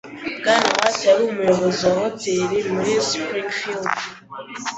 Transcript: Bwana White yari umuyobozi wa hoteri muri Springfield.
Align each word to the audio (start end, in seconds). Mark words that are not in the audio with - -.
Bwana 0.39 0.67
White 0.77 1.03
yari 1.09 1.23
umuyobozi 1.29 1.81
wa 1.85 1.95
hoteri 2.03 2.57
muri 2.73 2.91
Springfield. 3.07 3.85